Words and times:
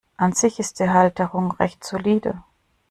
An 0.17 0.33
sich 0.33 0.57
ist 0.59 0.79
die 0.79 0.89
Halterung 0.89 1.51
recht 1.51 1.83
solide. 1.83 2.41